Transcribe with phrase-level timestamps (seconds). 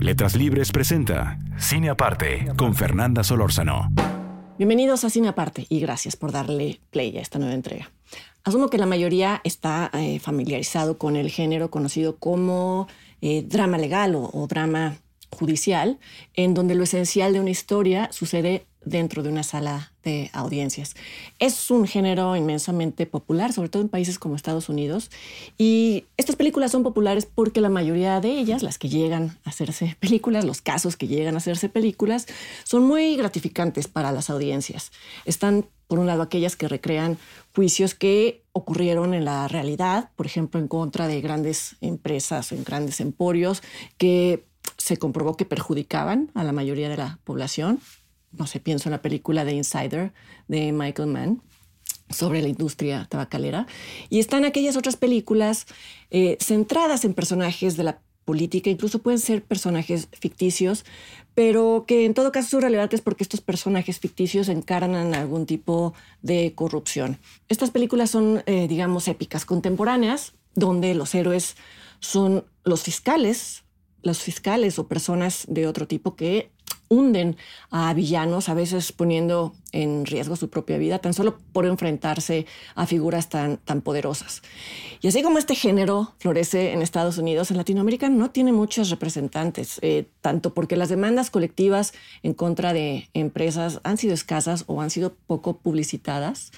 [0.00, 3.92] Letras Libres presenta Cine Aparte con Fernanda Solórzano.
[4.56, 7.90] Bienvenidos a Cine Aparte y gracias por darle play a esta nueva entrega.
[8.42, 12.88] Asumo que la mayoría está eh, familiarizado con el género conocido como
[13.20, 14.96] eh, drama legal o, o drama
[15.30, 15.98] judicial,
[16.32, 20.94] en donde lo esencial de una historia sucede dentro de una sala de audiencias.
[21.38, 25.10] Es un género inmensamente popular, sobre todo en países como Estados Unidos,
[25.58, 29.96] y estas películas son populares porque la mayoría de ellas, las que llegan a hacerse
[30.00, 32.26] películas, los casos que llegan a hacerse películas,
[32.64, 34.92] son muy gratificantes para las audiencias.
[35.24, 37.18] Están, por un lado, aquellas que recrean
[37.54, 43.00] juicios que ocurrieron en la realidad, por ejemplo, en contra de grandes empresas en grandes
[43.00, 43.62] emporios
[43.98, 44.44] que
[44.76, 47.80] se comprobó que perjudicaban a la mayoría de la población.
[48.32, 50.12] No sé, pienso en la película de Insider
[50.48, 51.42] de Michael Mann
[52.10, 53.66] sobre la industria tabacalera.
[54.08, 55.66] Y están aquellas otras películas
[56.10, 60.84] eh, centradas en personajes de la política, incluso pueden ser personajes ficticios,
[61.34, 65.94] pero que en todo caso su realidad es porque estos personajes ficticios encarnan algún tipo
[66.22, 67.18] de corrupción.
[67.48, 71.56] Estas películas son, eh, digamos, épicas contemporáneas, donde los héroes
[72.00, 73.64] son los fiscales,
[74.02, 76.50] los fiscales o personas de otro tipo que
[76.90, 77.36] hunden
[77.70, 82.84] a villanos, a veces poniendo en riesgo su propia vida, tan solo por enfrentarse a
[82.84, 84.42] figuras tan, tan poderosas.
[85.00, 89.78] Y así como este género florece en Estados Unidos, en Latinoamérica no tiene muchos representantes,
[89.82, 94.90] eh, tanto porque las demandas colectivas en contra de empresas han sido escasas o han
[94.90, 96.50] sido poco publicitadas,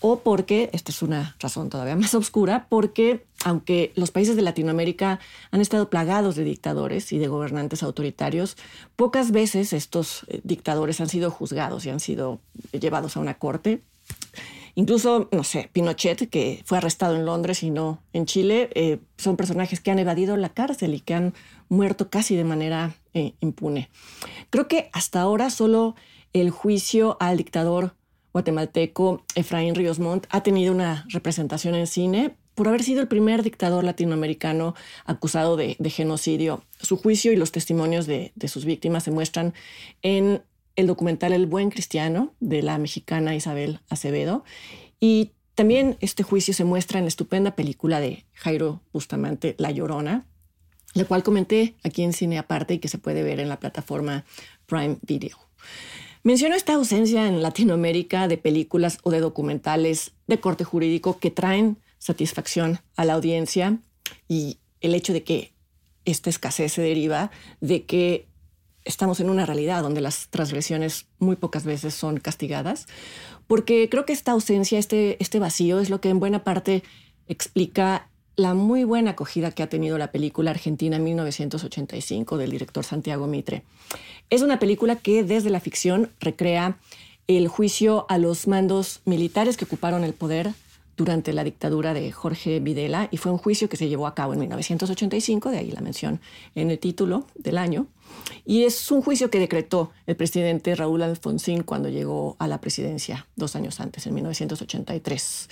[0.00, 5.20] o porque, esta es una razón todavía más oscura, porque aunque los países de Latinoamérica
[5.50, 8.56] han estado plagados de dictadores y de gobernantes autoritarios,
[8.96, 12.40] pocas veces estos eh, dictadores han sido juzgados y han sido
[12.72, 13.82] llevados a una corte.
[14.74, 19.38] Incluso, no sé, Pinochet, que fue arrestado en Londres y no en Chile, eh, son
[19.38, 21.32] personajes que han evadido la cárcel y que han
[21.70, 23.88] muerto casi de manera eh, impune.
[24.50, 25.94] Creo que hasta ahora solo
[26.34, 27.94] el juicio al dictador
[28.36, 33.42] guatemalteco Efraín Ríos Montt ha tenido una representación en cine por haber sido el primer
[33.42, 34.74] dictador latinoamericano
[35.06, 36.62] acusado de, genocidio.
[36.78, 39.54] Su juicio y los testimonios de, sus víctimas se muestran
[40.02, 40.42] en
[40.74, 44.44] el documental El Buen Cristiano de la mexicana Isabel Acevedo.
[45.00, 50.26] Y también este juicio se muestra en la estupenda película de Jairo Bustamante, La Llorona,
[50.92, 54.26] la cual comenté aquí en Cine Aparte y que se puede ver en la plataforma
[54.66, 55.38] Prime Video.
[56.26, 61.78] Menciono esta ausencia en Latinoamérica de películas o de documentales de corte jurídico que traen
[62.00, 63.78] satisfacción a la audiencia
[64.26, 65.52] y el hecho de que
[66.04, 68.26] esta escasez se deriva de que
[68.84, 72.88] estamos en una realidad donde las transgresiones muy pocas veces son castigadas,
[73.46, 76.82] porque creo que esta ausencia, este, este vacío es lo que en buena parte
[77.28, 83.26] explica la muy buena acogida que ha tenido la película Argentina 1985 del director Santiago
[83.26, 83.62] Mitre.
[84.28, 86.78] Es una película que desde la ficción recrea
[87.26, 90.52] el juicio a los mandos militares que ocuparon el poder
[90.96, 94.32] durante la dictadura de Jorge Videla y fue un juicio que se llevó a cabo
[94.32, 96.20] en 1985, de ahí la mención
[96.54, 97.86] en el título del año.
[98.44, 103.26] Y es un juicio que decretó el presidente Raúl Alfonsín cuando llegó a la presidencia
[103.36, 105.48] dos años antes, en 1983.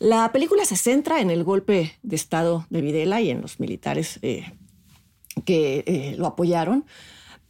[0.00, 4.18] La película se centra en el golpe de Estado de Videla y en los militares
[4.22, 4.50] eh,
[5.44, 6.86] que eh, lo apoyaron.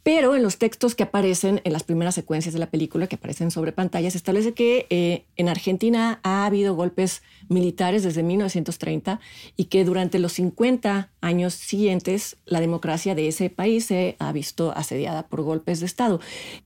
[0.03, 3.51] Pero en los textos que aparecen en las primeras secuencias de la película, que aparecen
[3.51, 9.19] sobre pantalla, se establece que eh, en Argentina ha habido golpes militares desde 1930
[9.57, 14.71] y que durante los 50 años siguientes la democracia de ese país se ha visto
[14.75, 16.19] asediada por golpes de Estado.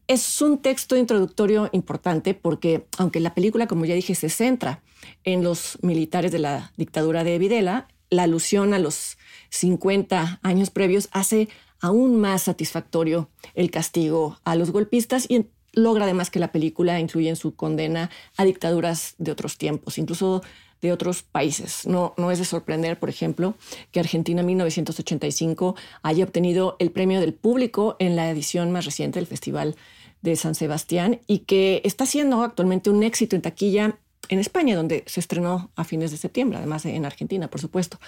[0.07, 4.81] Es un texto introductorio importante porque, aunque la película, como ya dije, se centra
[5.25, 9.17] en los militares de la dictadura de Videla, la alusión a los
[9.49, 11.49] 50 años previos hace
[11.85, 17.29] aún más satisfactorio el castigo a los golpistas y logra además que la película incluye
[17.29, 20.41] en su condena a dictaduras de otros tiempos, incluso
[20.81, 21.85] de otros países.
[21.85, 23.55] No, no es de sorprender, por ejemplo,
[23.91, 29.19] que Argentina en 1985 haya obtenido el premio del público en la edición más reciente
[29.19, 29.75] del Festival
[30.21, 33.99] de San Sebastián y que está siendo actualmente un éxito en taquilla
[34.29, 37.99] en España, donde se estrenó a fines de septiembre, además en Argentina, por supuesto.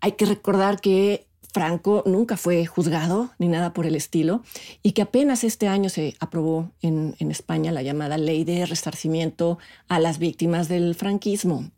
[0.00, 4.42] Hay que recordar que Franco nunca fue juzgado ni nada por el estilo
[4.82, 9.58] y que apenas este año se aprobó en, España la llamada ley de resarcimiento
[9.88, 11.70] a las víctimas del franquismo.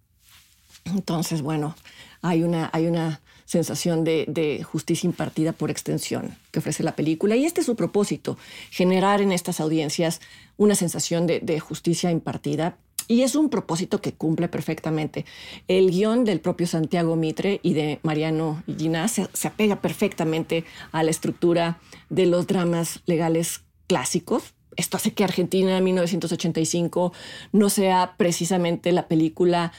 [0.84, 1.76] Entonces, bueno,
[2.22, 7.44] hay una, hay una sensación de, justicia impartida por extensión que ofrece la película y
[7.44, 8.38] este es su propósito,
[8.70, 10.20] generar en estas audiencias
[10.56, 12.76] una sensación de, de justicia impartida
[13.10, 15.24] y es un propósito que cumple perfectamente.
[15.66, 21.10] El guion del propio Santiago Mitre y de Mariano Ginás se, apega perfectamente a la
[21.10, 27.12] estructura de los dramas legales clásicos, esto hace que Argentina en 1985
[27.50, 29.72] no sea precisamente la película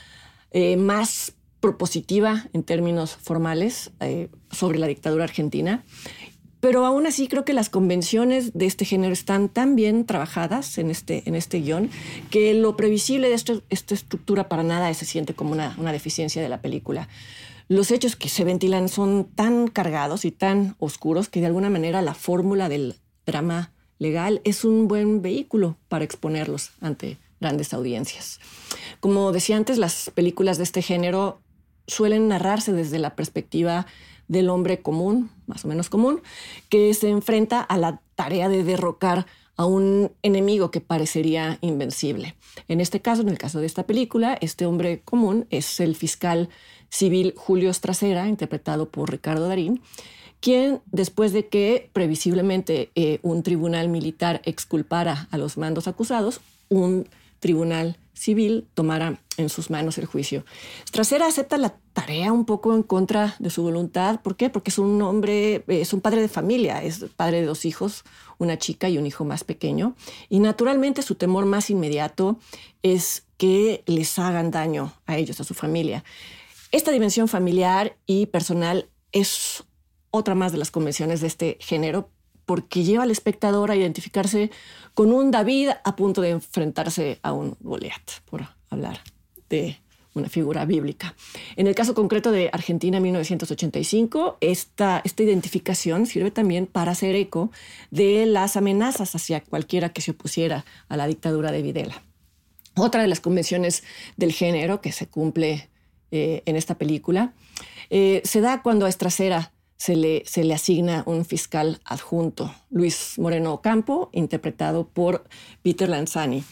[0.52, 5.86] eh, más propositiva en términos formales eh, sobre la dictadura argentina.
[6.62, 10.90] Pero aún así creo que las convenciones de este género están tan bien trabajadas en
[10.90, 11.90] este, en este guion
[12.30, 16.50] que lo previsible de esta estructura para nada se siente como una, una deficiencia de
[16.50, 17.10] la película.
[17.68, 22.02] Los hechos que se ventilan son tan cargados y tan oscuros que de alguna manera
[22.02, 28.40] la fórmula del drama legal es un buen vehículo para exponerlos ante grandes audiencias.
[29.00, 31.40] Como decía antes, las películas de este género
[31.88, 33.88] suelen narrarse desde la perspectiva
[34.32, 36.22] del hombre común, más o menos común,
[36.70, 39.26] que se enfrenta a la tarea de derrocar
[39.58, 42.36] a un enemigo que parecería invencible.
[42.70, 46.48] En este caso, en el caso de esta película, este hombre común es el fiscal
[46.90, 49.82] civil Julio Stracera, interpretado por Ricardo Darín,
[50.40, 56.40] quien, después de que previsiblemente eh, un tribunal militar exculpara a los mandos acusados,
[56.70, 57.10] un
[57.42, 60.46] tribunal civil tomara en sus manos el juicio.
[60.88, 61.76] Strasera acepta la
[62.12, 64.20] tarea un poco en contra de su voluntad.
[64.20, 64.50] ¿Por qué?
[64.50, 68.04] Porque es un hombre, es un padre de familia, es padre de dos hijos,
[68.38, 69.96] una chica y un hijo más pequeño.
[70.28, 72.38] Y naturalmente su temor más inmediato
[72.84, 76.04] es que les hagan daño a ellos, a su familia.
[76.74, 79.64] Esta dimensión familiar y personal es
[80.10, 82.10] otra más de las convenciones de este género
[82.46, 84.52] porque lleva al espectador a identificarse
[84.94, 89.00] con un David a punto de enfrentarse a un Goliat, por hablar
[89.48, 89.80] de
[90.14, 91.16] una figura bíblica.
[91.56, 97.52] En el caso concreto de Argentina 1985, esta, esta identificación sirve también para hacer eco
[97.92, 102.02] de las amenazas hacia cualquiera que se opusiera a la dictadura de Videla.
[102.76, 103.84] Otra de las convenciones
[104.18, 105.70] del género que se cumple
[106.12, 107.34] eh, en esta película
[107.90, 113.18] eh, se da cuando a Estracera se le, se le asigna un fiscal adjunto, Luis
[113.18, 115.24] Moreno Campo, interpretado por
[115.64, 116.44] Peter Lanzani.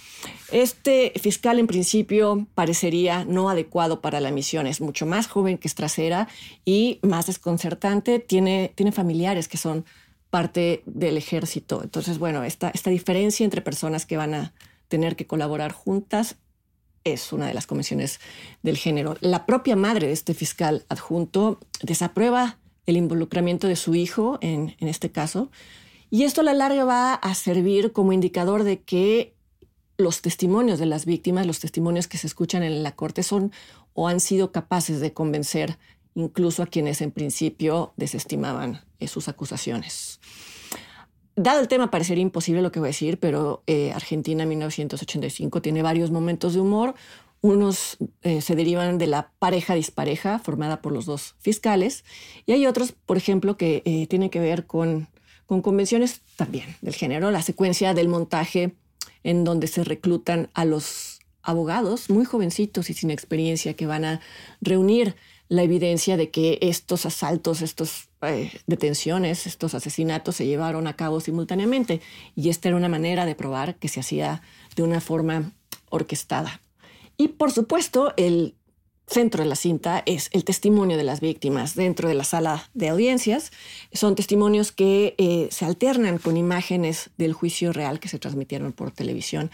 [0.51, 5.67] Este fiscal en principio parecería no adecuado para la misión, es mucho más joven que
[5.67, 6.27] Estracera
[6.65, 9.85] y más desconcertante, tiene, tiene familiares que son
[10.31, 11.83] parte del ejército.
[11.83, 14.53] Entonces, bueno, esta, esta diferencia entre personas que van a
[14.87, 16.37] tener que colaborar juntas
[17.03, 18.19] es una de las convenciones
[18.63, 19.17] del género.
[19.21, 22.57] La propia madre de este fiscal adjunto desaprueba
[22.89, 25.51] el involucramiento de su hijo en, este caso.
[26.09, 29.33] Y esto a la larga va a servir como indicador de que
[29.97, 33.51] los testimonios de las víctimas, los testimonios que se escuchan en la corte son
[33.93, 35.77] o han sido capaces de convencer
[36.15, 40.19] incluso a quienes en principio desestimaban sus acusaciones.
[41.35, 45.81] Dado el tema, parecería imposible lo que voy a decir, pero eh, Argentina 1985 tiene
[45.81, 46.95] varios momentos de humor.
[47.41, 52.03] Unos eh, se derivan de la pareja dispareja formada por los dos fiscales
[52.45, 55.07] y hay otros, por ejemplo, que eh, tienen que ver con,
[55.45, 58.75] con convenciones también del género, la secuencia del montaje
[59.23, 64.21] en donde se reclutan a los abogados muy jovencitos y sin experiencia que van a
[64.61, 65.15] reunir
[65.49, 71.19] la evidencia de que estos asaltos, estas eh, detenciones, estos asesinatos se llevaron a cabo
[71.19, 72.01] simultáneamente.
[72.35, 74.43] Y esta era una manera de probar que se hacía
[74.75, 75.51] de una forma
[75.89, 76.61] orquestada.
[77.19, 78.55] Y por supuesto, el
[79.05, 82.87] centro de la cinta es el testimonio de las víctimas dentro de la sala de
[82.87, 83.51] audiencias.
[83.91, 88.91] Son testimonios que eh, se alternan con imágenes del juicio real que se transmitieron por
[88.91, 89.51] televisión.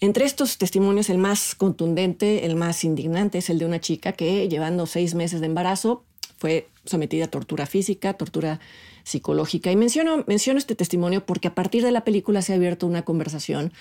[0.00, 4.46] Entre estos testimonios, el más contundente, el más indignante, es el de una chica que,
[4.50, 6.04] llevando seis meses de embarazo,
[6.36, 8.60] fue sometida a tortura física, tortura
[9.04, 9.72] psicológica.
[9.72, 13.06] Y menciono, menciono este testimonio porque a partir de la película se ha abierto una
[13.06, 13.72] conversación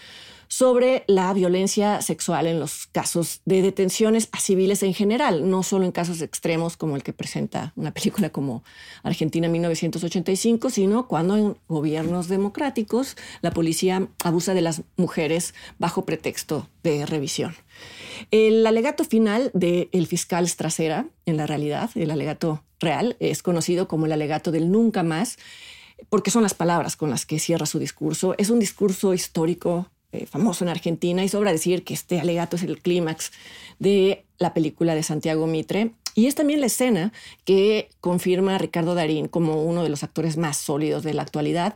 [0.48, 5.86] sobre la violencia sexual en los casos de detenciones a civiles en general, no solo
[5.86, 8.64] en casos extremos como el que presenta una película como
[9.04, 16.70] Argentina 1985, sino cuando en gobiernos democráticos la policía abusa de las mujeres bajo pretexto
[16.84, 17.56] de revisión.
[18.32, 24.06] El alegato final del fiscal Strasera, en la realidad, el alegato real, es conocido como
[24.06, 25.38] el alegato del nunca más,
[26.10, 28.36] porque son las palabras con las que cierra su discurso.
[28.38, 32.64] Es un discurso histórico eh, famoso en Argentina y sobra decir que este alegato es
[32.64, 33.32] el clímax
[33.80, 35.92] de la película de Santiago Mitre.
[36.16, 37.12] Y es también la escena
[37.44, 41.76] que confirma a Ricardo Darín como uno de los actores más sólidos de la actualidad,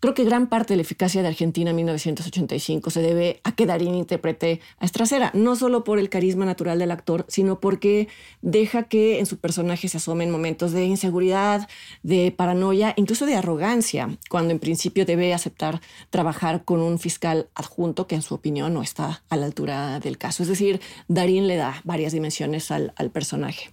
[0.00, 3.66] Creo que gran parte de la eficacia de Argentina en 1985 se debe a que
[3.66, 8.08] Darín interprete a Estracera, no solo por el carisma natural del actor, sino porque
[8.40, 11.68] deja que en su personaje se asomen momentos de inseguridad,
[12.02, 18.06] de paranoia, incluso de arrogancia, cuando en principio debe aceptar trabajar con un fiscal adjunto
[18.06, 20.42] que en su opinión no está a la altura del caso.
[20.42, 23.70] Es decir, Darín le da varias dimensiones al, al personaje.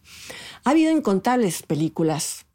[0.65, 2.46] Ha habido incontables películas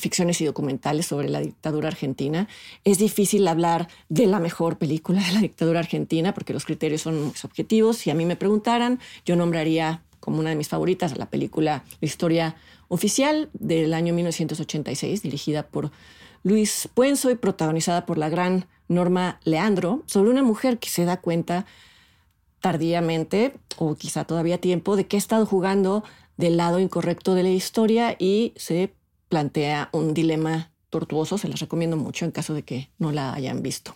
[0.00, 2.48] ficciones y documentales sobre la dictadura argentina.
[2.84, 7.20] Es difícil hablar de la mejor película de la dictadura argentina porque los criterios son
[7.20, 7.98] muy objetivos.
[7.98, 12.06] Si a mí me preguntaran, yo nombraría como una de mis favoritas la película La
[12.06, 12.56] historia
[12.88, 15.90] oficial del año 1986, dirigida por
[16.42, 21.20] Luis Puenzo y protagonizada por la gran Norma Leandro, sobre una mujer que se da
[21.20, 21.66] cuenta
[22.60, 26.04] tardíamente, o quizá todavía tiempo, de que ha estado jugando
[26.36, 28.92] del lado incorrecto de la historia y se
[29.36, 33.60] plantea un dilema tortuoso, se las recomiendo mucho en caso de que no la hayan
[33.60, 33.94] visto.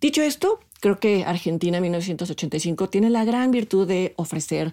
[0.00, 4.72] Dicho esto, creo que Argentina 1985 tiene la gran virtud de ofrecer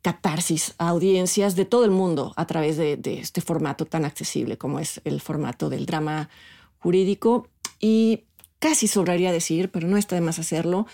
[0.00, 4.56] catarsis a audiencias de todo el mundo a través de, de, este formato tan accesible
[4.56, 6.30] como es el formato del drama
[6.78, 7.48] jurídico.
[7.78, 8.24] Y
[8.60, 10.86] casi sobraría decir, pero no está de más hacerlo,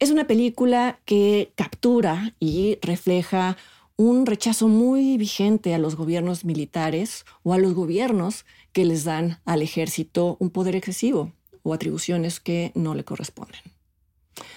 [0.00, 3.56] es una película que captura y refleja
[3.96, 9.40] un rechazo muy vigente a los gobiernos militares o a los gobiernos que les dan
[9.44, 13.60] al ejército un poder excesivo o atribuciones que no le corresponden.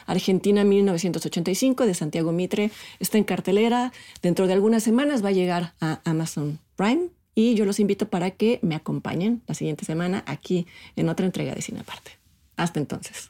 [0.05, 3.93] Argentina 1985 de Santiago Mitre está en cartelera.
[4.21, 8.31] Dentro de algunas semanas va a llegar a Amazon Prime y yo los invito para
[8.31, 10.67] que me acompañen la siguiente semana aquí
[10.97, 12.11] en otra entrega de Cine Aparte.
[12.57, 13.29] Hasta entonces.